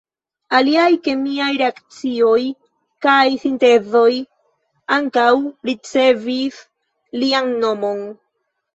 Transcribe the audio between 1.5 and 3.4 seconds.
reakcioj kaj